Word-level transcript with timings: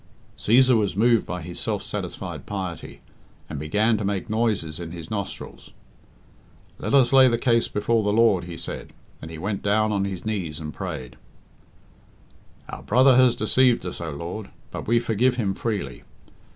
Cæsar 0.35 0.79
was 0.79 0.95
moved 0.95 1.27
by 1.27 1.43
his 1.43 1.59
self 1.59 1.83
satisfied 1.83 2.47
piety, 2.47 3.01
and 3.47 3.59
began 3.59 3.99
to 3.99 4.03
make' 4.03 4.31
noises 4.31 4.79
in 4.79 4.89
his 4.93 5.11
nostrils. 5.11 5.69
"Let 6.79 6.95
us 6.95 7.13
lay 7.13 7.27
the 7.27 7.37
case 7.37 7.67
before 7.67 8.01
the 8.03 8.11
Lord," 8.11 8.45
he 8.45 8.57
said; 8.57 8.93
and 9.21 9.29
he 9.29 9.37
went 9.37 9.61
down 9.61 9.91
on 9.91 10.05
his 10.05 10.25
knees 10.25 10.59
and 10.59 10.73
prayed 10.73 11.17
"Our 12.67 12.81
brother 12.81 13.15
has 13.15 13.35
deceived 13.35 13.85
us, 13.85 14.01
O 14.01 14.09
Lord, 14.09 14.49
but 14.71 14.87
we 14.87 14.97
forgive 14.99 15.35
him 15.35 15.53
freely. 15.53 16.01